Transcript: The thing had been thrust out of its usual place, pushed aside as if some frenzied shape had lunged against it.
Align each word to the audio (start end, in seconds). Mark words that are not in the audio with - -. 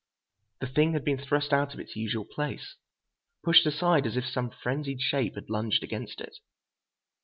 The 0.61 0.67
thing 0.67 0.93
had 0.93 1.05
been 1.05 1.19
thrust 1.19 1.53
out 1.53 1.75
of 1.75 1.79
its 1.79 1.95
usual 1.95 2.25
place, 2.25 2.75
pushed 3.43 3.67
aside 3.67 4.07
as 4.07 4.17
if 4.17 4.25
some 4.25 4.49
frenzied 4.49 4.99
shape 4.99 5.35
had 5.35 5.47
lunged 5.47 5.83
against 5.83 6.21
it. 6.21 6.39